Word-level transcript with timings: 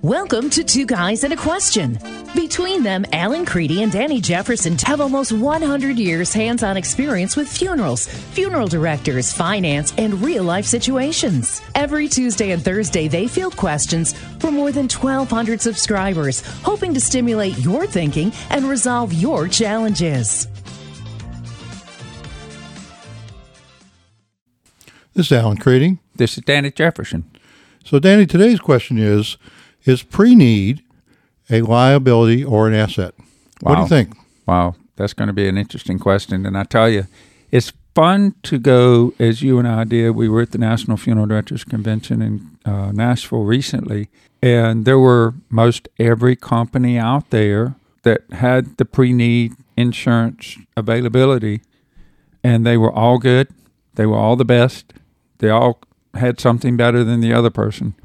Welcome 0.00 0.48
to 0.50 0.64
Two 0.64 0.86
Guys 0.86 1.22
and 1.22 1.34
a 1.34 1.36
Question. 1.36 1.98
Between 2.34 2.82
them, 2.82 3.04
Alan 3.12 3.44
Creedy 3.44 3.82
and 3.82 3.92
Danny 3.92 4.22
Jefferson 4.22 4.78
have 4.78 5.02
almost 5.02 5.32
100 5.32 5.98
years 5.98 6.32
hands 6.32 6.62
on 6.62 6.78
experience 6.78 7.36
with 7.36 7.46
funerals, 7.46 8.06
funeral 8.06 8.68
directors, 8.68 9.30
finance, 9.34 9.92
and 9.98 10.22
real 10.22 10.44
life 10.44 10.64
situations. 10.64 11.60
Every 11.74 12.08
Tuesday 12.08 12.52
and 12.52 12.64
Thursday, 12.64 13.06
they 13.06 13.28
field 13.28 13.54
questions 13.54 14.14
for 14.38 14.50
more 14.50 14.72
than 14.72 14.88
1,200 14.88 15.60
subscribers, 15.60 16.40
hoping 16.62 16.94
to 16.94 17.00
stimulate 17.02 17.58
your 17.58 17.86
thinking 17.86 18.32
and 18.48 18.64
resolve 18.64 19.12
your 19.12 19.46
challenges. 19.46 20.48
This 25.14 25.26
is 25.26 25.32
Alan 25.32 25.58
Creedy. 25.58 25.98
This 26.16 26.38
is 26.38 26.44
Danny 26.44 26.70
Jefferson. 26.70 27.30
So, 27.84 27.98
Danny, 27.98 28.24
today's 28.24 28.60
question 28.60 28.96
is 28.96 29.36
Is 29.84 30.02
pre 30.02 30.34
need 30.34 30.82
a 31.50 31.60
liability 31.60 32.42
or 32.42 32.66
an 32.66 32.72
asset? 32.72 33.14
What 33.60 33.74
do 33.74 33.82
you 33.82 33.88
think? 33.88 34.16
Wow, 34.46 34.74
that's 34.96 35.12
going 35.12 35.26
to 35.26 35.34
be 35.34 35.46
an 35.48 35.58
interesting 35.58 35.98
question. 35.98 36.46
And 36.46 36.56
I 36.56 36.64
tell 36.64 36.88
you, 36.88 37.06
it's 37.50 37.74
fun 37.94 38.36
to 38.44 38.58
go, 38.58 39.12
as 39.18 39.42
you 39.42 39.58
and 39.58 39.68
I 39.68 39.84
did. 39.84 40.12
We 40.12 40.30
were 40.30 40.40
at 40.40 40.52
the 40.52 40.58
National 40.58 40.96
Funeral 40.96 41.26
Directors 41.26 41.62
Convention 41.62 42.22
in 42.22 42.58
uh, 42.64 42.90
Nashville 42.92 43.44
recently, 43.44 44.08
and 44.42 44.86
there 44.86 44.98
were 44.98 45.34
most 45.50 45.90
every 45.98 46.36
company 46.36 46.96
out 46.96 47.28
there 47.28 47.74
that 48.02 48.22
had 48.32 48.78
the 48.78 48.86
pre 48.86 49.12
need 49.12 49.52
insurance 49.76 50.56
availability, 50.74 51.60
and 52.42 52.64
they 52.64 52.78
were 52.78 52.90
all 52.90 53.18
good. 53.18 53.48
They 53.96 54.06
were 54.06 54.16
all 54.16 54.36
the 54.36 54.46
best. 54.46 54.94
They 55.42 55.50
all 55.50 55.80
had 56.14 56.38
something 56.38 56.76
better 56.76 57.02
than 57.02 57.20
the 57.20 57.32
other 57.32 57.50
person. 57.50 57.96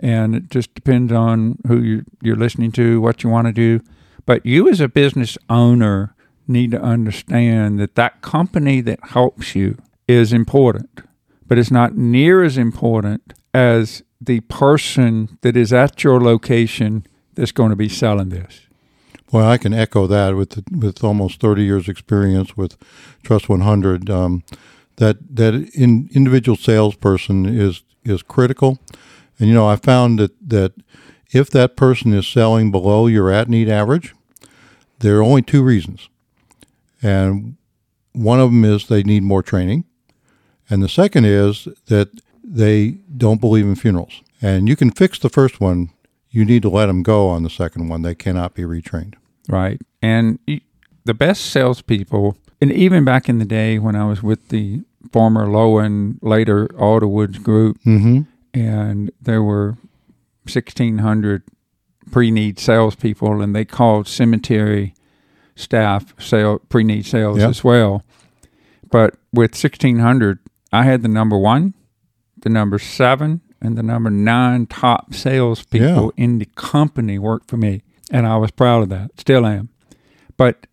And 0.00 0.34
it 0.34 0.50
just 0.50 0.74
depends 0.74 1.12
on 1.12 1.58
who 1.68 1.80
you're, 1.80 2.04
you're 2.20 2.36
listening 2.36 2.72
to, 2.72 3.00
what 3.00 3.22
you 3.22 3.30
want 3.30 3.46
to 3.46 3.52
do. 3.52 3.84
But 4.26 4.44
you, 4.44 4.68
as 4.68 4.80
a 4.80 4.88
business 4.88 5.38
owner, 5.48 6.16
need 6.48 6.72
to 6.72 6.82
understand 6.82 7.78
that 7.78 7.94
that 7.94 8.20
company 8.20 8.80
that 8.80 8.98
helps 9.10 9.54
you 9.54 9.78
is 10.08 10.32
important, 10.32 11.02
but 11.46 11.56
it's 11.56 11.70
not 11.70 11.96
near 11.96 12.42
as 12.42 12.58
important 12.58 13.32
as 13.54 14.02
the 14.20 14.40
person 14.40 15.38
that 15.42 15.56
is 15.56 15.72
at 15.72 16.02
your 16.02 16.20
location 16.20 17.06
that's 17.34 17.52
going 17.52 17.70
to 17.70 17.76
be 17.76 17.88
selling 17.88 18.30
this. 18.30 18.62
Well, 19.30 19.48
I 19.48 19.56
can 19.56 19.72
echo 19.72 20.08
that 20.08 20.34
with 20.34 20.64
with 20.76 21.04
almost 21.04 21.40
30 21.40 21.62
years 21.62 21.88
experience 21.88 22.56
with 22.56 22.76
Trust 23.22 23.48
100. 23.48 24.10
Um, 24.10 24.42
that 24.96 25.36
that 25.36 25.54
in, 25.74 26.08
individual 26.14 26.56
salesperson 26.56 27.46
is 27.46 27.82
is 28.04 28.22
critical, 28.22 28.78
and 29.38 29.48
you 29.48 29.54
know 29.54 29.68
I 29.68 29.76
found 29.76 30.18
that 30.18 30.32
that 30.48 30.72
if 31.30 31.50
that 31.50 31.76
person 31.76 32.12
is 32.12 32.26
selling 32.26 32.70
below 32.70 33.06
your 33.06 33.30
at 33.30 33.48
need 33.48 33.68
average, 33.68 34.14
there 34.98 35.16
are 35.18 35.22
only 35.22 35.42
two 35.42 35.62
reasons, 35.62 36.08
and 37.02 37.56
one 38.12 38.40
of 38.40 38.50
them 38.50 38.64
is 38.64 38.86
they 38.86 39.02
need 39.02 39.22
more 39.22 39.42
training, 39.42 39.84
and 40.68 40.82
the 40.82 40.88
second 40.88 41.24
is 41.24 41.68
that 41.86 42.10
they 42.44 42.98
don't 43.16 43.40
believe 43.40 43.66
in 43.66 43.74
funerals. 43.74 44.22
And 44.40 44.68
you 44.68 44.76
can 44.76 44.90
fix 44.90 45.18
the 45.18 45.28
first 45.28 45.60
one. 45.60 45.90
You 46.30 46.44
need 46.44 46.62
to 46.62 46.68
let 46.68 46.86
them 46.86 47.02
go 47.02 47.28
on 47.28 47.42
the 47.44 47.50
second 47.50 47.88
one. 47.88 48.02
They 48.02 48.14
cannot 48.14 48.54
be 48.54 48.62
retrained. 48.62 49.14
right? 49.48 49.80
And 50.00 50.38
the 51.04 51.14
best 51.14 51.46
salespeople, 51.46 52.36
and 52.62 52.72
even 52.72 53.04
back 53.04 53.28
in 53.28 53.38
the 53.38 53.44
day 53.44 53.78
when 53.78 53.94
I 53.96 54.04
was 54.06 54.22
with 54.22 54.48
the 54.48 54.82
former 55.12 55.46
Loewen, 55.46 56.18
later 56.22 56.68
Alderwoods 56.68 57.42
group, 57.42 57.78
Mm-hmm. 57.84 58.20
and 58.54 59.10
there 59.20 59.42
were 59.42 59.76
1,600 60.46 61.42
pre-need 62.10 62.58
salespeople, 62.58 63.40
and 63.42 63.54
they 63.54 63.64
called 63.64 64.06
cemetery 64.08 64.94
staff 65.54 66.14
sale 66.20 66.58
pre-need 66.68 67.04
sales 67.06 67.38
Yep. 67.38 67.50
as 67.50 67.64
well. 67.64 68.04
But 68.90 69.14
with 69.32 69.52
1,600, 69.52 70.38
I 70.72 70.82
had 70.84 71.02
the 71.02 71.08
number 71.08 71.38
one, 71.38 71.74
the 72.42 72.48
number 72.50 72.78
seven, 72.78 73.40
and 73.60 73.76
the 73.78 73.82
number 73.82 74.10
nine 74.10 74.66
top 74.66 75.14
salespeople 75.14 76.12
in 76.16 76.38
the 76.38 76.46
company 76.56 77.18
worked 77.18 77.48
for 77.48 77.56
me, 77.56 77.82
and 78.10 78.26
I 78.26 78.36
was 78.36 78.50
proud 78.50 78.82
of 78.82 78.88
that. 78.90 79.12
Still 79.20 79.46
am. 79.46 79.68
But 80.36 80.66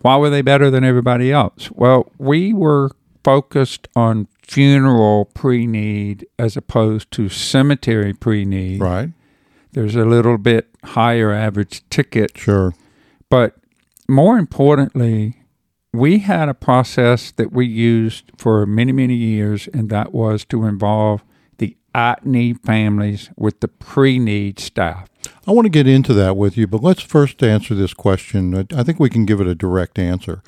why 0.00 0.16
were 0.16 0.30
they 0.30 0.42
better 0.42 0.70
than 0.70 0.84
everybody 0.84 1.32
else? 1.32 1.70
Well, 1.72 2.10
we 2.18 2.52
were 2.52 2.90
focused 3.24 3.88
on 3.94 4.28
funeral 4.42 5.26
pre-need 5.26 6.26
as 6.38 6.56
opposed 6.56 7.10
to 7.12 7.28
cemetery 7.28 8.12
pre-need. 8.14 8.80
Right. 8.80 9.10
There's 9.72 9.94
a 9.94 10.04
little 10.04 10.38
bit 10.38 10.68
higher 10.84 11.30
average 11.32 11.82
ticket, 11.90 12.36
Sure. 12.36 12.74
but 13.28 13.56
more 14.08 14.38
importantly, 14.38 15.36
we 15.92 16.18
had 16.20 16.48
a 16.48 16.54
process 16.54 17.30
that 17.32 17.52
we 17.52 17.66
used 17.66 18.32
for 18.38 18.64
many, 18.66 18.92
many 18.92 19.14
years, 19.14 19.68
and 19.74 19.90
that 19.90 20.12
was 20.12 20.44
to 20.46 20.64
involve 20.64 21.22
the 21.58 21.76
at 21.94 22.24
need 22.24 22.60
families 22.64 23.30
with 23.36 23.60
the 23.60 23.68
pre 23.68 24.18
need 24.18 24.58
staff. 24.58 25.09
I 25.46 25.52
want 25.52 25.64
to 25.66 25.70
get 25.70 25.86
into 25.86 26.12
that 26.14 26.36
with 26.36 26.56
you, 26.56 26.66
but 26.66 26.82
let's 26.82 27.02
first 27.02 27.42
answer 27.42 27.74
this 27.74 27.94
question. 27.94 28.54
I- 28.54 28.82
think 28.82 29.00
we 29.00 29.08
can 29.10 29.24
give 29.24 29.40
it 29.40 29.46
a 29.46 29.54
direct 29.54 29.98
answer. 29.98 30.42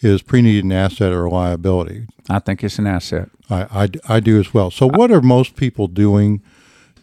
Is 0.00 0.20
pre-need 0.22 0.64
an 0.64 0.72
asset 0.72 1.12
or 1.12 1.24
a 1.24 1.30
liability? 1.30 2.06
I 2.28 2.38
think 2.38 2.62
it's 2.62 2.78
an 2.78 2.86
asset. 2.86 3.30
I, 3.48 3.88
I, 4.08 4.16
I 4.16 4.20
do 4.20 4.38
as 4.38 4.52
well. 4.52 4.70
So, 4.70 4.86
what 4.86 5.10
are 5.10 5.22
most 5.22 5.56
people 5.56 5.88
doing 5.88 6.42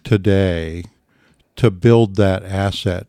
today 0.04 0.84
to 1.56 1.72
build 1.72 2.16
that 2.18 2.44
asset 2.44 3.08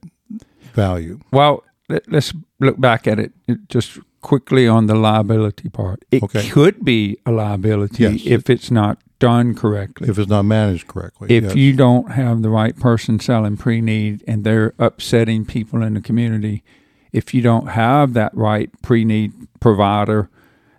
value? 0.72 1.20
Well, 1.30 1.62
let, 1.88 2.08
us 2.12 2.32
look 2.58 2.80
back 2.80 3.06
at 3.06 3.18
it 3.18 3.32
just 3.68 3.98
quickly 4.22 4.66
on 4.66 4.86
the 4.86 4.94
liability 4.94 5.68
part. 5.68 6.04
It 6.10 6.22
Okay. 6.22 6.48
could 6.48 6.84
be 6.84 7.18
a 7.26 7.32
liability 7.32 8.04
Yes. 8.04 8.20
if 8.24 8.48
it's 8.48 8.70
not 8.70 8.98
done 9.22 9.54
correctly. 9.54 10.08
If 10.08 10.18
it's 10.18 10.28
not 10.28 10.42
managed 10.42 10.88
correctly. 10.88 11.28
if 11.30 11.44
yes. 11.44 11.54
you 11.54 11.74
don't 11.74 12.10
have 12.10 12.42
the 12.42 12.50
right 12.50 12.76
person 12.76 13.20
selling 13.20 13.56
pre-need 13.56 14.24
and 14.26 14.42
they're 14.42 14.74
upsetting 14.80 15.46
people 15.46 15.80
in 15.80 15.94
the 15.94 16.00
community 16.00 16.64
if 17.12 17.32
you 17.32 17.40
don't 17.40 17.68
have 17.68 18.14
that 18.14 18.34
right 18.34 18.70
pre-need 18.82 19.32
provider 19.60 20.28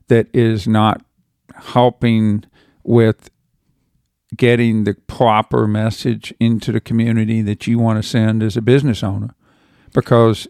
that 0.10 0.28
is 0.34 0.68
not 0.68 1.06
helping 1.56 2.44
with 2.84 3.30
getting 4.36 4.84
the 4.84 4.96
proper 5.08 5.66
message 5.66 6.34
into 6.38 6.74
the 6.74 6.82
community 6.82 7.42
that 7.42 7.66
you 7.66 7.80
want 7.80 8.04
to 8.04 8.08
send 8.08 8.44
as 8.44 8.58
a 8.58 8.62
business 8.62 9.04
owner 9.04 9.34
because 9.94 10.50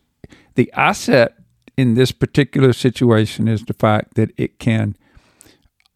the 0.55 0.71
asset 0.73 1.35
in 1.77 1.93
this 1.93 2.11
particular 2.11 2.73
situation 2.73 3.47
is 3.47 3.65
the 3.65 3.73
fact 3.73 4.15
that 4.15 4.31
it 4.35 4.57
can 4.57 4.95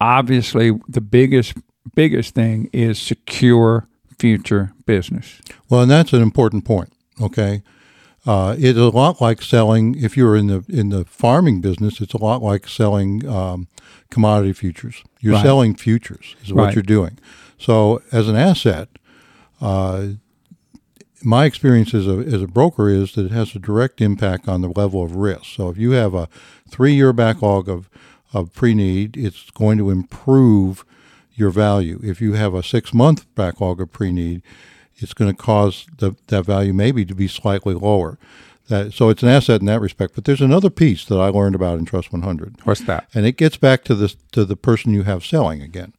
obviously 0.00 0.78
the 0.86 1.00
biggest 1.00 1.54
biggest 1.94 2.34
thing 2.34 2.68
is 2.72 2.98
secure 2.98 3.86
future 4.18 4.72
business. 4.86 5.40
Well, 5.68 5.82
and 5.82 5.90
that's 5.90 6.12
an 6.12 6.22
important 6.22 6.64
point. 6.64 6.92
Okay, 7.20 7.62
uh, 8.26 8.54
it's 8.58 8.78
a 8.78 8.88
lot 8.90 9.20
like 9.20 9.42
selling. 9.42 9.94
If 9.96 10.16
you're 10.16 10.36
in 10.36 10.46
the 10.48 10.64
in 10.68 10.88
the 10.90 11.04
farming 11.04 11.60
business, 11.60 12.00
it's 12.00 12.14
a 12.14 12.22
lot 12.22 12.42
like 12.42 12.68
selling 12.68 13.26
um, 13.28 13.68
commodity 14.10 14.52
futures. 14.52 15.02
You're 15.20 15.34
Right. 15.34 15.42
selling 15.42 15.74
futures 15.74 16.36
is 16.44 16.52
what 16.52 16.64
Right. 16.64 16.74
you're 16.74 16.82
doing. 16.82 17.18
So, 17.58 18.00
as 18.12 18.28
an 18.28 18.36
asset, 18.36 18.88
uh, 19.60 20.06
my 21.24 21.44
experience 21.44 21.92
as 21.94 22.06
a 22.06 22.18
as 22.18 22.40
a 22.42 22.46
broker 22.46 22.88
is 22.88 23.12
that 23.14 23.26
it 23.26 23.32
has 23.32 23.54
a 23.56 23.58
direct 23.58 24.00
impact 24.00 24.48
on 24.48 24.60
the 24.62 24.68
level 24.68 25.02
of 25.02 25.16
risk. 25.16 25.46
So, 25.56 25.68
if 25.68 25.76
you 25.76 25.90
have 25.92 26.14
a 26.14 26.28
three 26.70 26.94
year 26.94 27.12
backlog 27.12 27.68
of 27.68 27.90
of 28.32 28.52
pre 28.54 28.74
need, 28.74 29.16
it's 29.16 29.50
going 29.50 29.78
to 29.78 29.90
improve 29.90 30.84
your 31.38 31.50
value. 31.50 32.00
If 32.02 32.20
you 32.20 32.34
have 32.34 32.54
a 32.54 32.62
six 32.62 32.92
month 32.92 33.26
backlog 33.34 33.80
of 33.80 33.92
pre 33.92 34.12
need, 34.12 34.42
it's 34.96 35.14
going 35.14 35.30
to 35.30 35.36
cause 35.36 35.86
the, 35.98 36.16
that 36.26 36.44
value 36.44 36.72
maybe 36.72 37.04
to 37.04 37.14
be 37.14 37.28
slightly 37.28 37.74
lower. 37.74 38.18
That, 38.68 38.92
so 38.92 39.08
it's 39.08 39.22
an 39.22 39.28
asset 39.30 39.60
in 39.60 39.66
that 39.66 39.80
respect. 39.80 40.14
But 40.14 40.24
there's 40.24 40.42
another 40.42 40.68
piece 40.70 41.04
that 41.06 41.16
I 41.16 41.28
learned 41.28 41.54
about 41.54 41.78
in 41.78 41.86
Trust 41.86 42.12
100, 42.12 42.56
What's 42.64 42.82
that? 42.82 43.08
and 43.14 43.24
it 43.24 43.36
gets 43.36 43.56
back 43.56 43.84
to 43.84 43.94
this 43.94 44.16
to 44.32 44.44
the 44.44 44.56
person 44.56 44.92
you 44.92 45.04
have 45.04 45.24
selling 45.24 45.62
again. 45.62 45.94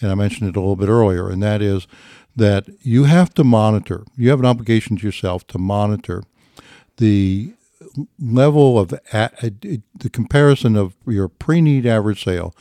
And 0.00 0.10
I 0.10 0.14
mentioned 0.14 0.48
it 0.48 0.56
a 0.56 0.60
little 0.60 0.76
bit 0.76 0.88
earlier, 0.88 1.28
and 1.28 1.42
that 1.42 1.62
is 1.62 1.86
that 2.34 2.66
you 2.80 3.04
have 3.04 3.34
to 3.34 3.44
monitor. 3.44 4.04
You 4.16 4.30
have 4.30 4.40
an 4.40 4.46
obligation 4.46 4.96
to 4.96 5.06
yourself 5.06 5.46
to 5.48 5.58
monitor 5.58 6.24
the 6.96 7.54
level 8.20 8.78
of 8.78 8.94
at, 9.12 9.38
the 9.40 10.10
comparison 10.10 10.76
of 10.76 10.94
your 11.06 11.28
pre-need 11.28 11.86
average 11.86 12.24
sale 12.24 12.54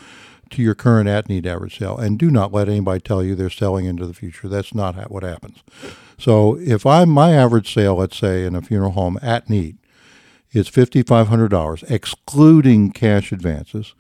to 0.51 0.61
your 0.61 0.75
current 0.75 1.09
at-need 1.09 1.47
average 1.47 1.77
sale, 1.77 1.97
and 1.97 2.19
do 2.19 2.29
not 2.29 2.53
let 2.53 2.69
anybody 2.69 2.99
tell 2.99 3.23
you 3.23 3.35
they're 3.35 3.49
selling 3.49 3.85
into 3.85 4.05
the 4.05 4.13
future. 4.13 4.47
That's 4.47 4.73
not 4.73 4.95
what 5.09 5.23
happens. 5.23 5.63
So 6.17 6.57
if 6.59 6.85
I'm 6.85 7.09
my 7.09 7.31
average 7.33 7.73
sale, 7.73 7.95
let's 7.95 8.17
say 8.17 8.45
in 8.45 8.55
a 8.55 8.61
funeral 8.61 8.91
home 8.91 9.17
at 9.21 9.49
need, 9.49 9.77
is 10.53 10.67
fifty 10.67 11.01
five 11.01 11.27
hundred 11.29 11.49
dollars, 11.49 11.83
excluding 11.83 12.91
cash 12.91 13.31
advances. 13.31 13.95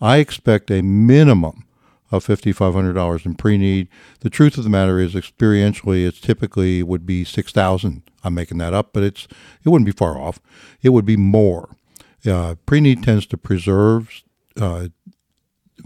I 0.00 0.18
expect 0.18 0.70
a 0.70 0.82
minimum 0.82 1.64
of 2.12 2.24
fifty 2.24 2.52
five 2.52 2.74
hundred 2.74 2.94
dollars 2.94 3.26
in 3.26 3.34
pre 3.34 3.58
need. 3.58 3.88
The 4.20 4.30
truth 4.30 4.56
of 4.56 4.64
the 4.64 4.70
matter 4.70 4.98
is, 4.98 5.14
experientially, 5.14 6.06
it's 6.06 6.20
typically 6.20 6.82
would 6.82 7.06
be 7.06 7.24
six 7.24 7.52
thousand. 7.52 8.02
I'm 8.22 8.34
making 8.34 8.58
that 8.58 8.74
up, 8.74 8.92
but 8.92 9.02
it's 9.02 9.26
it 9.64 9.68
wouldn't 9.68 9.86
be 9.86 9.92
far 9.92 10.18
off. 10.18 10.40
It 10.82 10.90
would 10.90 11.06
be 11.06 11.16
more. 11.16 11.76
Uh, 12.24 12.54
pre 12.66 12.80
need 12.80 13.02
tends 13.02 13.26
to 13.26 13.36
preserve 13.36 14.22
uh, 14.60 14.88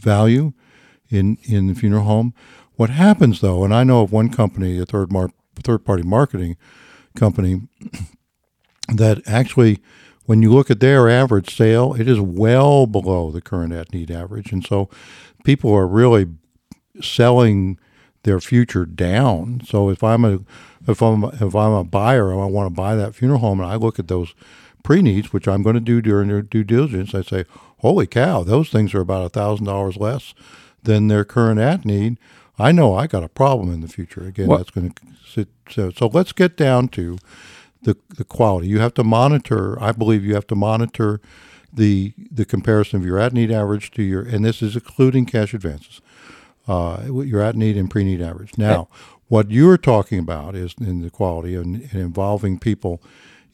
value 0.01 0.53
in 1.11 1.39
in 1.45 1.67
the 1.67 1.75
funeral 1.75 2.05
home. 2.05 2.35
What 2.77 2.91
happens 2.91 3.41
though, 3.41 3.65
and 3.65 3.75
I 3.75 3.85
know 3.85 4.03
of 4.03 4.13
one 4.13 4.31
company, 4.31 4.79
a 4.79 4.87
third 4.87 5.13
mar- 5.13 5.31
third 5.63 5.85
party 5.85 6.03
marketing 6.03 6.57
company, 7.17 7.69
that 8.89 9.23
actually, 9.27 9.81
when 10.25 10.43
you 10.43 10.53
look 10.53 10.71
at 10.71 10.81
their 10.81 11.09
average 11.09 11.55
sale, 11.57 11.95
it 11.95 12.09
is 12.09 12.21
well 12.21 12.87
below 12.87 13.31
the 13.31 13.41
current 13.41 13.73
at 13.73 13.93
need 13.93 14.11
average, 14.11 14.53
and 14.53 14.65
so 14.65 14.89
people 15.45 15.73
are 15.73 15.87
really 15.87 16.27
selling 17.01 17.79
their 18.25 18.41
future 18.41 18.87
down. 18.87 19.61
So 19.65 19.91
if 19.91 20.03
I'm 20.03 20.25
a 20.25 20.41
if 20.87 21.01
I'm 21.01 21.25
if 21.25 21.55
I'm 21.55 21.73
a 21.73 21.85
buyer 21.85 22.33
and 22.33 22.41
I 22.41 22.47
want 22.47 22.67
to 22.67 22.75
buy 22.75 22.97
that 22.97 23.15
funeral 23.15 23.41
home, 23.41 23.61
and 23.61 23.71
I 23.71 23.77
look 23.77 23.99
at 23.99 24.09
those 24.09 24.35
pre 24.85 25.03
needs, 25.03 25.33
which 25.33 25.49
I'm 25.49 25.65
going 25.65 25.75
to 25.75 25.81
do 25.81 26.01
during 26.01 26.29
their 26.29 26.43
due 26.43 26.63
diligence, 26.63 27.13
I 27.13 27.23
say, 27.23 27.45
holy 27.79 28.07
cow, 28.07 28.45
those 28.45 28.69
things 28.71 28.95
are 28.95 29.01
about 29.01 29.27
a 29.27 29.29
thousand 29.31 29.67
dollars 29.67 29.97
less 29.97 30.33
than 30.85 31.09
their 31.09 31.25
current 31.25 31.59
at 31.59 31.85
need. 31.85 32.19
I 32.57 32.71
know 32.71 32.95
I 32.95 33.09
got 33.09 33.25
a 33.25 33.29
problem 33.29 33.73
in 33.73 33.81
the 33.81 33.89
future. 33.89 34.25
Again, 34.25 34.47
Well- 34.47 34.59
that's 34.59 34.71
going 34.71 34.91
to 34.91 35.03
sit. 35.29 35.49
So, 35.69 35.91
so 35.91 36.07
let's 36.13 36.31
get 36.31 36.57
down 36.57 36.87
to 36.89 37.19
the 37.83 37.97
the 38.17 38.25
quality. 38.25 38.69
You 38.69 38.79
have 38.79 38.95
to 38.95 39.05
monitor. 39.05 39.83
I 39.83 39.91
believe 39.93 40.25
you 40.25 40.35
have 40.35 40.47
to 40.49 40.55
monitor 40.55 41.21
the 41.73 42.13
the 42.31 42.45
comparison 42.45 43.01
of 43.01 43.05
your 43.07 43.19
at 43.19 43.33
need 43.33 43.51
average 43.51 43.91
to 43.93 44.03
your, 44.03 44.23
and 44.23 44.45
this 44.45 44.63
is 44.63 44.77
excluding 44.77 45.27
cash 45.27 45.53
advances. 45.55 46.01
Uh, 46.69 47.03
your 47.25 47.43
at 47.43 47.57
need 47.57 47.77
and 47.77 47.91
pre 47.91 48.05
need 48.05 48.23
average. 48.23 48.57
Now, 48.57 48.89
what 49.29 49.51
you're 49.51 49.77
talking 49.77 50.19
about 50.19 50.55
is 50.55 50.75
in 50.81 51.03
the 51.03 51.11
quality 51.11 51.55
and, 51.57 51.77
and 51.93 51.95
involving 51.95 52.59
people 52.59 53.03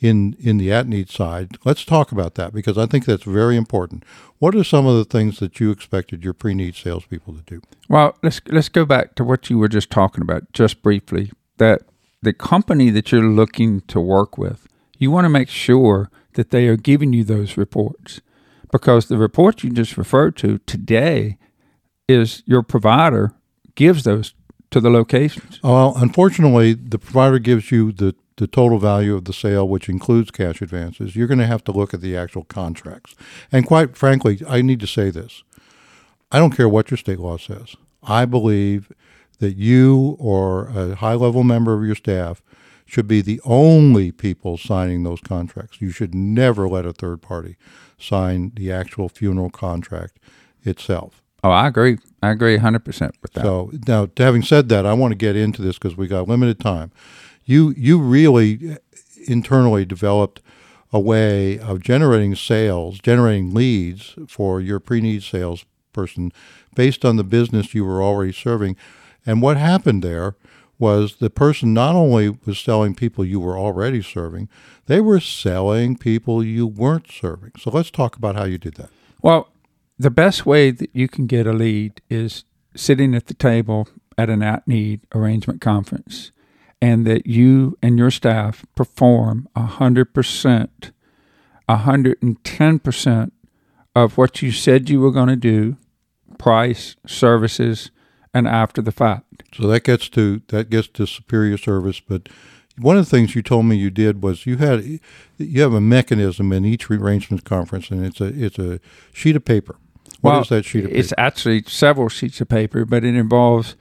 in 0.01 0.35
in 0.41 0.57
the 0.57 0.73
at 0.73 0.87
need 0.87 1.11
side. 1.11 1.59
Let's 1.65 1.85
talk 1.85 2.11
about 2.11 2.35
that 2.35 2.53
because 2.53 2.79
I 2.79 2.87
think 2.87 3.05
that's 3.05 3.25
very 3.25 3.57
important. 3.57 4.05
What 4.39 4.55
are 4.55 4.65
some 4.65 4.87
of 4.87 4.97
the 4.97 5.05
things 5.05 5.39
that 5.39 5.61
you 5.61 5.71
expected 5.71 6.25
your 6.25 6.33
pre 6.33 6.55
need 6.55 6.75
salespeople 6.75 7.35
to 7.35 7.43
do? 7.43 7.61
Well, 7.89 8.17
let's 8.23 8.41
let's 8.49 8.69
go 8.69 8.85
back 8.85 9.15
to 9.17 9.25
what 9.25 9.51
you 9.51 9.59
were 9.59 9.69
just 9.69 9.91
talking 9.91 10.23
about, 10.23 10.53
just 10.53 10.83
briefly. 10.83 11.31
That 11.59 11.83
the 12.23 12.33
company 12.33 12.91
that 12.91 13.13
you're 13.13 13.23
looking 13.23 13.83
to 13.83 14.01
work 14.01 14.39
with, 14.39 14.67
you 14.99 15.11
want 15.11 15.27
to 15.27 15.31
make 15.31 15.49
sure 15.49 16.11
that 16.35 16.51
they 16.51 16.67
are 16.69 16.77
giving 16.77 17.13
you 17.13 17.25
those 17.25 17.57
reports, 17.57 18.21
because 18.73 19.07
the 19.07 19.19
report 19.19 19.63
you 19.63 19.71
just 19.71 19.97
referred 19.97 20.37
to 20.39 20.59
today 20.59 21.37
is 22.09 22.43
your 22.47 22.63
provider 22.63 23.33
gives 23.75 24.05
those 24.05 24.35
to 24.71 24.81
the 24.81 24.91
locations. 24.91 25.61
Well, 25.63 25.95
unfortunately, 25.97 26.75
the 26.75 26.99
provider 26.99 27.39
gives 27.39 27.71
you 27.71 27.93
the, 27.93 28.15
the 28.41 28.47
total 28.47 28.79
value 28.79 29.15
of 29.15 29.27
the 29.27 29.35
sale, 29.35 29.69
which 29.69 29.89
includes 29.89 30.31
cash 30.31 30.63
advances. 30.63 31.15
You're 31.15 31.27
going 31.27 31.39
to 31.41 31.47
have 31.47 31.63
to 31.65 31.73
look 31.73 31.93
at 31.93 32.01
the 32.01 32.17
actual 32.17 32.45
contracts. 32.45 33.15
And 33.53 33.67
quite 33.67 33.99
frankly, 33.99 34.41
I 34.49 34.63
need 34.63 34.81
to 34.81 34.87
say 34.87 35.11
this 35.11 35.45
I 36.33 36.39
don't 36.39 36.57
care 36.57 36.69
what 36.69 36.91
your 36.91 36.99
state 36.99 37.21
law 37.21 37.37
says. 37.37 37.77
I 38.03 38.25
believe 38.25 38.91
that 39.41 39.57
you 39.57 40.17
or 40.19 40.69
a 40.69 40.95
high 40.97 41.15
level 41.15 41.45
member 41.45 41.75
of 41.75 41.85
your 41.85 41.95
staff 41.95 42.43
should 42.87 43.07
be 43.07 43.21
the 43.21 43.43
only 43.45 44.11
people 44.11 44.57
signing 44.57 45.03
those 45.03 45.21
contracts. 45.21 45.81
You 45.81 45.91
should 45.91 46.15
never 46.15 46.67
let 46.67 46.87
a 46.87 46.95
third 46.95 47.21
party 47.21 47.57
sign 47.99 48.53
the 48.55 48.73
actual 48.73 49.11
funeral 49.11 49.51
contract 49.51 50.19
itself. 50.65 51.23
Oh, 51.45 51.51
I 51.51 51.69
agree. 51.69 51.99
I 52.23 52.31
agree 52.31 52.59
100% 52.59 53.13
with 53.23 53.33
that. 53.35 53.45
So 53.45 53.71
now, 53.87 54.09
having 54.17 54.43
said 54.43 54.71
that, 54.71 54.87
I 54.87 54.95
want 54.95 55.13
to 55.13 55.17
get 55.17 55.37
into 55.37 55.63
this 55.63 55.79
because 55.79 55.97
we 55.97 56.07
got 56.07 56.29
limited 56.29 56.59
time. 56.59 56.91
You 57.45 57.75
you 57.77 57.99
really 58.01 58.79
internally 59.27 59.85
developed 59.85 60.41
a 60.93 61.01
way 61.01 61.59
of 61.59 61.81
generating 61.81 62.35
sales, 62.35 62.99
generating 62.99 63.55
leads 63.55 64.17
for 64.29 64.61
your 64.61 64.81
pre-need 64.81 65.23
sales 65.23 65.65
person 65.93 66.33
based 66.75 67.05
on 67.05 67.17
the 67.17 67.25
business 67.25 67.75
you 67.75 67.85
were 67.85 68.03
already 68.03 68.33
serving. 68.33 68.77
And 69.27 69.43
what 69.43 69.57
happened 69.57 70.03
there 70.03 70.37
was 70.79 71.17
the 71.17 71.31
person 71.31 71.75
not 71.75 71.95
only 71.95 72.31
was 72.47 72.59
selling 72.59 72.95
people 72.95 73.25
you 73.25 73.39
were 73.39 73.59
already 73.59 74.03
serving, 74.03 74.49
they 74.87 75.01
were 75.01 75.21
selling 75.21 75.97
people 75.97 76.43
you 76.43 76.67
weren't 76.67 77.11
serving. 77.11 77.53
So 77.59 77.71
let's 77.71 77.91
talk 77.91 78.17
about 78.17 78.35
how 78.35 78.45
you 78.45 78.59
did 78.59 78.75
that. 78.77 78.89
Well, 79.21 79.49
the 79.99 80.11
best 80.11 80.47
way 80.47 80.71
that 80.71 80.91
you 80.95 81.07
can 81.07 81.27
get 81.27 81.47
a 81.47 81.53
lead 81.53 82.01
is 82.09 82.45
sitting 82.75 83.15
at 83.15 83.27
the 83.27 83.35
table 83.35 83.89
at 84.17 84.31
an 84.31 84.43
at 84.43 84.67
need 84.67 85.01
arrangement 85.15 85.61
conference 85.61 86.33
and 86.81 87.07
that 87.07 87.27
you 87.27 87.77
and 87.83 87.99
your 87.99 88.11
staff 88.11 88.65
perform 88.75 89.49
100%, 89.57 90.91
110% 91.69 93.31
of 93.95 94.17
what 94.17 94.43
you 94.43 94.53
said 94.53 94.89
you 94.89 95.01
were 95.01 95.11
going 95.11 95.29
to 95.29 95.37
do 95.37 95.77
price, 96.39 96.97
services, 97.07 97.91
and 98.33 98.49
after 98.49 98.81
the 98.81 98.93
fact. 98.93 99.43
So 99.55 99.67
that 99.67 99.85
gets 99.85 100.09
to 100.11 100.41
that 100.49 100.71
gets 100.71 100.89
to 100.89 101.07
superior 101.07 101.59
service. 101.59 102.01
But 102.01 102.29
one 102.79 102.97
of 102.97 103.05
the 103.05 103.11
things 103.11 103.35
you 103.35 103.43
told 103.43 103.67
me 103.67 103.77
you 103.77 103.91
did 103.91 104.23
was 104.23 104.47
you 104.47 104.57
had 104.57 105.01
you 105.37 105.61
have 105.63 105.75
a 105.75 105.81
mechanism 105.81 106.53
in 106.53 106.65
each 106.65 106.91
arrangements 106.91 107.45
conference, 107.45 107.91
and 107.91 108.07
it's 108.07 108.21
a 108.21 108.27
it's 108.27 108.59
a 108.59 108.81
sheet 109.13 109.37
of 109.37 109.45
paper. 109.45 109.77
What 110.21 110.41
is 110.41 110.51
Well, 110.51 110.59
that 110.59 110.65
sheet 110.65 110.85
of 110.85 110.91
paper? 110.91 110.99
It's 111.01 111.13
actually 111.19 111.65
several 111.67 112.09
sheets 112.09 112.41
of 112.41 112.49
paper, 112.49 112.85
but 112.85 113.05
it 113.05 113.15
involves 113.15 113.77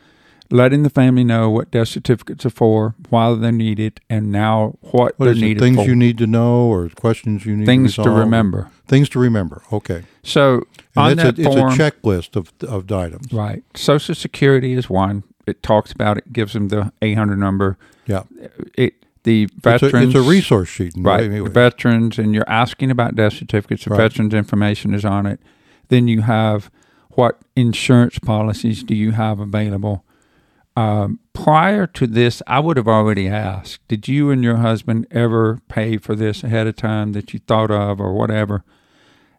letting 0.52 0.84
the 0.84 0.90
family 0.90 1.24
know 1.24 1.50
what 1.50 1.70
death 1.72 1.90
certificates 1.90 2.46
are 2.46 2.50
for, 2.50 2.96
why 3.10 3.34
they're 3.36 3.52
needed, 3.52 4.00
and 4.10 4.32
now 4.32 4.78
what, 4.82 5.18
What 5.20 5.26
they're 5.26 5.36
needed 5.36 5.60
Things 5.60 5.78
for. 5.78 5.86
you 5.86 5.96
need 5.96 6.18
to 6.18 6.28
know, 6.28 6.68
or 6.72 6.90
questions 6.90 7.46
you 7.46 7.56
need 7.56 7.66
Things 7.66 7.96
to, 7.96 8.04
to 8.04 8.10
remember. 8.10 8.70
Things 8.88 9.10
to 9.10 9.20
remember. 9.20 9.62
Okay, 9.72 10.04
So 10.24 10.64
on 10.98 11.18
that 11.18 11.38
it's, 11.38 11.48
a, 11.48 11.52
form, 11.52 11.72
it's 11.74 11.80
a 11.80 11.92
checklist 11.92 12.36
of 12.36 12.52
of 12.68 12.92
items. 12.92 13.32
right? 13.32 13.64
Social 13.76 14.16
Security 14.16 14.74
is 14.74 14.90
one. 14.90 15.24
It 15.46 15.62
talks 15.64 15.92
about 15.92 16.18
it, 16.18 16.34
gives 16.34 16.54
them 16.54 16.68
the 16.70 16.92
800 17.02 17.38
number. 17.38 17.78
Yeah, 18.08 18.24
It 18.76 18.96
the 19.24 19.44
it's 19.44 19.54
a, 19.54 19.60
veterans, 19.60 20.16
it's 20.16 20.26
a 20.26 20.28
resource 20.30 20.70
sheet. 20.70 20.94
right? 20.98 21.24
any 21.26 21.42
way. 21.42 21.48
The 21.48 21.54
veterans, 21.54 22.18
and 22.18 22.34
you're 22.34 22.50
asking 22.50 22.90
about 22.90 23.16
death 23.16 23.34
certificates. 23.34 23.84
The 23.84 23.92
Right. 23.92 23.98
veterans 23.98 24.34
information 24.34 24.94
is 24.94 25.06
on 25.06 25.26
it. 25.26 25.40
Then 25.90 26.08
you 26.08 26.22
have 26.22 26.72
what 27.12 27.40
insurance 27.56 28.18
policies 28.20 28.82
do 28.84 28.96
you 28.96 29.12
have 29.12 29.40
available? 29.40 30.04
Um, 30.76 31.20
prior 31.34 31.88
to 31.88 32.08
this, 32.08 32.42
I 32.48 32.60
would 32.60 32.78
have 32.78 32.88
already 32.88 33.28
asked, 33.28 33.88
did 33.88 34.08
you 34.08 34.32
and 34.32 34.44
your 34.44 34.58
husband 34.58 35.08
ever 35.12 35.60
pay 35.68 35.98
for 35.98 36.16
this 36.16 36.44
ahead 36.44 36.68
of 36.68 36.76
time 36.76 37.12
that 37.14 37.34
you 37.34 37.40
thought 37.40 37.72
of 37.72 38.00
or 38.00 38.14
whatever? 38.14 38.64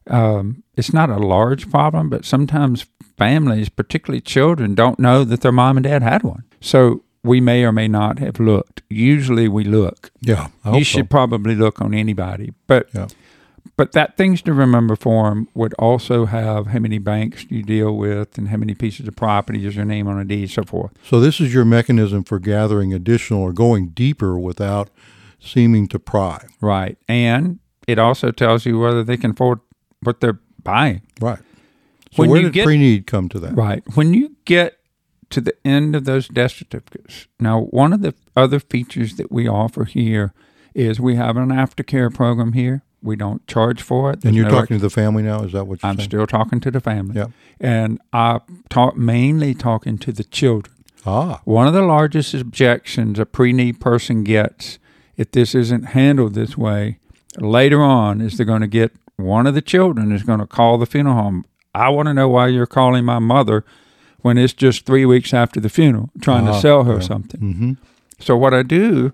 Um, 0.07 0.65
it's 0.77 0.93
not 0.93 1.09
a 1.09 1.19
large 1.19 1.71
problem, 1.71 2.11
but 2.11 2.25
sometimes 2.25 2.87
families, 3.17 3.69
particularly 3.69 4.21
children, 4.21 4.75
don't 4.75 4.99
know 4.99 5.25
that 5.25 5.41
their 5.41 5.53
mom 5.53 5.77
and 5.77 5.85
dad 5.85 6.03
had 6.03 6.23
one. 6.23 6.45
So 6.61 7.05
we 7.23 7.41
may 7.41 7.65
or 7.65 7.73
may 7.73 7.89
not 7.89 8.19
have 8.19 8.41
looked. 8.41 8.83
Usually 8.89 9.47
we 9.47 9.65
look. 9.65 10.11
yeah, 10.21 10.49
you 10.73 10.85
should 10.85 11.07
so. 11.07 11.09
probably 11.11 11.55
look 11.55 11.81
on 11.81 11.95
anybody. 11.95 12.53
But 12.67 12.89
Yeah. 12.95 13.09
But 13.77 13.93
that 13.93 14.17
things 14.17 14.43
to 14.43 14.53
remember 14.53 14.95
form 14.97 15.49
would 15.55 15.73
also 15.75 16.27
have 16.27 16.69
how 16.69 16.79
many 16.79 16.99
banks 16.99 17.47
you 17.49 17.63
deal 17.63 17.97
with 17.97 18.37
and 18.37 18.49
how 18.49 18.57
many 18.59 18.75
pieces 18.75 19.09
of 19.09 19.17
property 19.17 19.67
is 19.67 19.75
your 19.77 19.85
name 19.85 20.07
on 20.07 20.19
a 20.19 20.25
deed, 20.25 20.51
so 20.51 20.65
forth. 20.65 20.93
So 21.03 21.19
this 21.21 21.41
is 21.41 21.55
your 21.55 21.65
mechanism 21.65 22.25
for 22.25 22.39
gathering 22.39 22.93
additional 22.93 23.41
or 23.43 23.53
going 23.53 23.89
deeper 23.89 24.39
without 24.39 24.91
seeming 25.39 25.89
to 25.89 25.99
pry. 25.99 26.45
Right. 26.61 26.99
And 27.09 27.59
it 27.87 27.99
also 27.99 28.31
tells 28.31 28.67
you 28.67 28.79
whether 28.79 29.03
they 29.03 29.17
can 29.17 29.31
afford 29.31 29.61
what 30.03 30.21
they're 30.21 30.41
buying. 30.63 31.03
Right. 31.21 31.39
So 32.13 32.23
When 32.23 32.31
where 32.31 32.43
did 32.43 32.53
get- 32.53 32.65
pre-need 32.67 33.07
come 33.07 33.29
to 33.31 33.41
that? 33.41 33.55
Right. 33.55 33.83
When 33.95 34.13
you 34.13 34.37
get 34.45 34.77
to 35.31 35.41
the 35.41 35.55
end 35.65 35.95
of 35.95 36.05
those 36.05 36.29
death 36.29 36.51
certificates, 36.53 37.29
now 37.39 37.63
one 37.71 37.93
of 37.93 38.03
the 38.03 38.15
other 38.37 38.61
features 38.61 39.17
that 39.17 39.31
we 39.33 39.49
offer 39.49 39.85
here 39.85 40.35
is 40.75 41.01
we 41.01 41.15
have 41.17 41.37
an 41.37 41.49
aftercare 41.49 42.13
program 42.13 42.53
here. 42.53 42.83
We 43.03 43.17
don't 43.17 43.47
charge 43.47 43.81
for 43.83 44.11
it. 44.13 44.25
And 44.25 44.35
you're 44.37 44.45
no 44.45 44.51
talking 44.51 44.77
to 44.79 44.83
the 44.83 44.91
family 44.91 45.23
now? 45.23 45.43
Is 45.43 45.53
that 45.53 45.65
what 45.67 45.83
you're 45.83 45.91
I'm 45.91 45.97
saying? 45.97 46.09
still 46.11 46.27
talking 46.27 46.61
to 46.61 46.71
the 46.71 46.81
family. 46.81 47.17
Yeah. 47.17 47.27
And 47.61 48.01
I 48.13 48.41
talk 48.69 48.97
mainly 48.97 49.55
talking 49.55 49.97
to 49.99 50.13
the 50.13 50.25
children. 50.25 50.75
Ah, 51.07 51.41
One 51.45 51.67
of 51.67 51.73
the 51.73 51.81
largest 51.83 52.35
objections 52.35 53.19
a 53.19 53.25
pre-need 53.25 53.81
person 53.81 54.23
gets 54.23 54.79
if 55.17 55.31
this 55.33 55.55
isn't 55.55 55.85
handled 55.85 56.35
this 56.35 56.59
way 56.59 56.99
later 57.39 57.81
on 57.83 58.21
is 58.21 58.37
they're 58.37 58.45
going 58.45 58.61
to 58.61 58.67
get 58.67 58.93
one 59.17 59.47
of 59.47 59.55
the 59.55 59.63
children 59.63 60.13
is 60.13 60.23
going 60.23 60.41
to 60.41 60.47
call 60.47 60.77
the 60.79 60.87
funeral 60.87 61.15
home. 61.17 61.45
I 61.75 61.89
want 61.89 62.07
to 62.09 62.15
know 62.15 62.29
why 62.29 62.49
you're 62.49 62.67
calling 62.67 63.05
my 63.05 63.19
mother 63.19 63.65
when 64.21 64.37
it's 64.37 64.53
just 64.53 64.85
three 64.85 65.07
weeks 65.07 65.33
after 65.33 65.59
the 65.61 65.69
funeral, 65.71 66.11
trying 66.21 66.47
Ah, 66.49 66.53
to 66.55 66.61
sell 66.61 66.85
her 66.85 66.95
yeah. 66.95 67.01
something. 67.01 67.41
mm-hmm. 67.41 67.73
So 68.19 68.37
what 68.37 68.53
I 68.53 68.63
do 68.63 69.13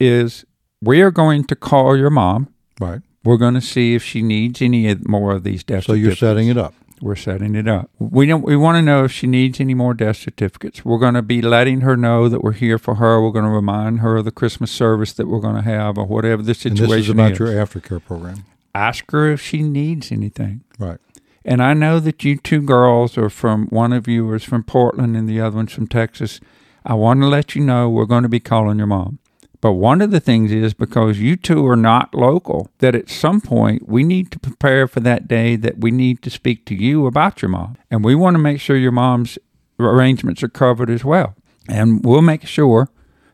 is 0.00 0.44
we 0.80 1.00
are 1.02 1.10
going 1.10 1.44
to 1.44 1.56
call 1.56 1.96
your 1.96 2.10
mom. 2.10 2.48
Right. 2.80 3.00
We're 3.24 3.36
going 3.36 3.54
to 3.54 3.60
see 3.60 3.94
if 3.94 4.02
she 4.02 4.22
needs 4.22 4.62
any 4.62 4.94
more 5.06 5.32
of 5.32 5.42
these 5.42 5.64
death 5.64 5.84
certificates. 5.84 6.18
So 6.18 6.26
you're 6.26 6.34
setting 6.34 6.48
it 6.48 6.56
up. 6.56 6.74
We're 7.00 7.16
setting 7.16 7.54
it 7.54 7.68
up. 7.68 7.90
We 7.98 8.24
don't. 8.24 8.42
We 8.42 8.56
want 8.56 8.76
to 8.76 8.82
know 8.82 9.04
if 9.04 9.12
she 9.12 9.26
needs 9.26 9.60
any 9.60 9.74
more 9.74 9.92
death 9.92 10.16
certificates. 10.16 10.84
We're 10.84 10.98
going 10.98 11.14
to 11.14 11.22
be 11.22 11.42
letting 11.42 11.82
her 11.82 11.96
know 11.96 12.28
that 12.28 12.42
we're 12.42 12.52
here 12.52 12.78
for 12.78 12.94
her. 12.94 13.20
We're 13.20 13.32
going 13.32 13.44
to 13.44 13.50
remind 13.50 14.00
her 14.00 14.16
of 14.16 14.24
the 14.24 14.30
Christmas 14.30 14.70
service 14.70 15.12
that 15.14 15.26
we're 15.26 15.40
going 15.40 15.56
to 15.56 15.62
have, 15.62 15.98
or 15.98 16.06
whatever 16.06 16.42
the 16.42 16.54
situation. 16.54 16.84
And 16.84 16.92
this 16.92 17.04
is 17.04 17.10
about 17.10 17.32
is. 17.32 17.38
your 17.38 17.48
aftercare 17.48 18.02
program. 18.02 18.44
Ask 18.74 19.10
her 19.10 19.30
if 19.30 19.42
she 19.42 19.62
needs 19.62 20.10
anything. 20.10 20.64
Right. 20.78 20.98
And 21.44 21.62
I 21.62 21.74
know 21.74 22.00
that 22.00 22.24
you 22.24 22.38
two 22.38 22.60
girls 22.60 23.16
are 23.16 23.30
from 23.30 23.66
one 23.66 23.92
of 23.92 24.08
you 24.08 24.32
is 24.32 24.42
from 24.42 24.64
Portland 24.64 25.16
and 25.16 25.28
the 25.28 25.40
other 25.40 25.56
one's 25.56 25.72
from 25.72 25.86
Texas. 25.86 26.40
I 26.84 26.94
want 26.94 27.20
to 27.20 27.28
let 27.28 27.54
you 27.54 27.62
know 27.62 27.88
we're 27.88 28.06
going 28.06 28.24
to 28.24 28.28
be 28.28 28.40
calling 28.40 28.78
your 28.78 28.86
mom. 28.86 29.18
But 29.60 29.72
one 29.72 30.02
of 30.02 30.10
the 30.10 30.20
things 30.20 30.52
is 30.52 30.74
because 30.74 31.18
you 31.18 31.36
two 31.36 31.66
are 31.66 31.76
not 31.76 32.14
local, 32.14 32.70
that 32.78 32.94
at 32.94 33.08
some 33.08 33.40
point 33.40 33.88
we 33.88 34.04
need 34.04 34.30
to 34.32 34.38
prepare 34.38 34.86
for 34.86 35.00
that 35.00 35.26
day 35.26 35.56
that 35.56 35.78
we 35.78 35.90
need 35.90 36.22
to 36.22 36.30
speak 36.30 36.64
to 36.66 36.74
you 36.74 37.06
about 37.06 37.42
your 37.42 37.48
mom. 37.48 37.76
And 37.90 38.04
we 38.04 38.14
want 38.14 38.34
to 38.34 38.42
make 38.42 38.60
sure 38.60 38.76
your 38.76 38.92
mom's 38.92 39.38
arrangements 39.78 40.42
are 40.42 40.48
covered 40.48 40.90
as 40.90 41.04
well. 41.04 41.34
And 41.68 42.04
we'll 42.04 42.22
make 42.22 42.46
sure 42.46 42.88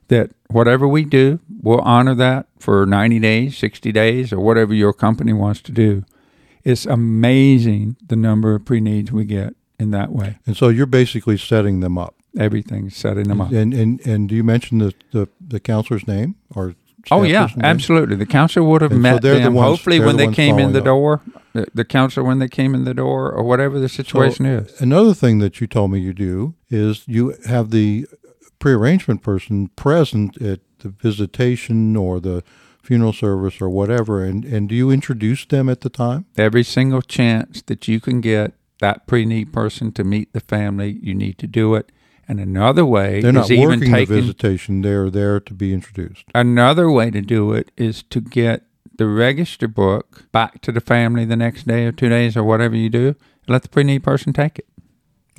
that 0.08 0.30
whatever 0.48 0.86
we 0.86 1.04
do, 1.04 1.40
we'll 1.62 1.80
honor 1.80 2.14
that 2.14 2.46
for 2.58 2.86
90 2.86 3.18
days, 3.18 3.56
60 3.58 3.92
days, 3.92 4.32
or 4.32 4.40
whatever 4.40 4.74
your 4.74 4.92
company 4.92 5.32
wants 5.32 5.60
to 5.62 5.72
do. 5.72 6.04
It's 6.64 6.86
amazing 6.86 7.96
the 8.06 8.16
number 8.16 8.54
of 8.54 8.64
pre 8.64 8.80
needs 8.80 9.10
we 9.10 9.24
get 9.24 9.54
in 9.78 9.90
that 9.90 10.12
way. 10.12 10.38
And 10.46 10.56
so 10.56 10.68
you're 10.68 10.86
basically 10.86 11.36
setting 11.36 11.80
them 11.80 11.98
up. 11.98 12.14
Everything's 12.38 12.96
setting 12.96 13.28
them 13.28 13.40
up. 13.40 13.52
And 13.52 13.74
and 13.74 14.00
and 14.06 14.28
do 14.28 14.34
you 14.34 14.44
mention 14.44 14.78
the 14.78 14.94
the, 15.12 15.28
the 15.46 15.60
counselor's 15.60 16.06
name 16.06 16.36
or? 16.54 16.74
Oh 17.10 17.24
yeah, 17.24 17.48
absolutely. 17.62 18.14
The 18.14 18.26
counselor 18.26 18.64
would 18.64 18.80
have 18.80 18.92
And 18.92 19.02
met 19.02 19.22
the 19.22 19.30
them. 19.30 19.54
ones- 19.54 19.70
Hopefully, 19.70 19.98
when 19.98 20.16
the 20.16 20.26
they 20.28 20.32
came 20.32 20.60
in 20.60 20.72
the 20.72 20.80
following 20.80 21.18
door, 21.18 21.22
the, 21.52 21.66
the 21.74 21.84
counselor 21.84 22.24
when 22.24 22.38
they 22.38 22.46
came 22.48 22.76
in 22.76 22.84
the 22.84 22.94
door, 22.94 23.32
or 23.32 23.42
whatever 23.42 23.80
the 23.80 23.88
situation 23.88 24.46
is. 24.46 24.80
Another 24.80 25.12
thing 25.12 25.40
that 25.40 25.60
you 25.60 25.66
told 25.66 25.90
me 25.90 25.98
you 25.98 26.12
do 26.12 26.54
is 26.70 27.02
you 27.08 27.34
have 27.46 27.70
the 27.72 28.06
prearrangement 28.60 29.20
person 29.22 29.66
present 29.74 30.40
at 30.40 30.60
the 30.78 30.90
visitation 30.90 31.96
or 31.96 32.20
the 32.20 32.44
funeral 32.82 33.12
service 33.12 33.60
or 33.60 33.68
whatever, 33.68 34.22
and, 34.24 34.44
and 34.44 34.68
do 34.68 34.74
you 34.76 34.90
introduce 34.92 35.44
them 35.44 35.68
at 35.68 35.80
the 35.80 35.90
time? 35.90 36.26
Every 36.36 36.62
single 36.64 37.02
chance 37.02 37.62
that 37.62 37.88
you 37.88 37.98
can 38.00 38.20
get 38.20 38.52
that 38.80 39.06
pre-need 39.08 39.52
person 39.52 39.90
to 39.92 40.04
meet 40.04 40.32
the 40.32 40.40
family, 40.40 40.98
you 41.02 41.14
need 41.14 41.38
to 41.38 41.46
do 41.48 41.74
it. 41.74 41.90
And 42.28 42.40
another 42.40 42.86
way 42.86 43.20
They're 43.20 43.30
is 43.30 43.34
not 43.34 43.50
even 43.50 43.80
working 43.80 43.92
the 43.92 44.04
visitation; 44.04 44.82
they're 44.82 45.10
there 45.10 45.40
to 45.40 45.54
be 45.54 45.72
introduced. 45.72 46.24
Another 46.34 46.90
way 46.90 47.10
to 47.10 47.20
do 47.20 47.52
it 47.52 47.70
is 47.76 48.02
to 48.04 48.20
get 48.20 48.62
the 48.96 49.06
register 49.06 49.66
book 49.68 50.24
back 50.32 50.60
to 50.62 50.72
the 50.72 50.80
family 50.80 51.24
the 51.24 51.36
next 51.36 51.66
day 51.66 51.84
or 51.84 51.92
two 51.92 52.08
days 52.08 52.36
or 52.36 52.44
whatever 52.44 52.76
you 52.76 52.88
do. 52.88 53.08
And 53.08 53.48
let 53.48 53.62
the 53.62 53.68
pre-need 53.68 54.04
person 54.04 54.32
take 54.32 54.58
it. 54.58 54.68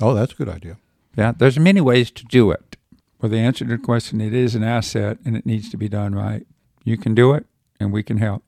Oh, 0.00 0.14
that's 0.14 0.32
a 0.32 0.36
good 0.36 0.48
idea. 0.48 0.76
Yeah, 1.16 1.32
there's 1.36 1.58
many 1.58 1.80
ways 1.80 2.10
to 2.10 2.24
do 2.24 2.50
it. 2.50 2.76
Well, 3.20 3.30
the 3.30 3.38
answer 3.38 3.64
to 3.64 3.70
the 3.70 3.82
question, 3.82 4.20
it 4.20 4.34
is 4.34 4.54
an 4.54 4.62
asset 4.62 5.18
and 5.24 5.36
it 5.36 5.46
needs 5.46 5.70
to 5.70 5.76
be 5.76 5.88
done 5.88 6.14
right. 6.14 6.46
You 6.84 6.98
can 6.98 7.14
do 7.14 7.32
it, 7.32 7.46
and 7.80 7.92
we 7.92 8.02
can 8.02 8.18
help. 8.18 8.42